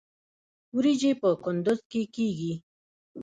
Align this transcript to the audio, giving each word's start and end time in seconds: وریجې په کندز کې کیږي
وریجې 0.75 1.11
په 1.21 1.29
کندز 1.43 1.79
کې 1.91 2.01
کیږي 2.15 2.53